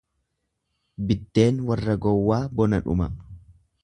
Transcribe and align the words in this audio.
Biddeen 1.11 1.59
warra 1.67 1.97
gowwaa 2.07 2.39
bona 2.61 2.81
dhuma. 2.87 3.09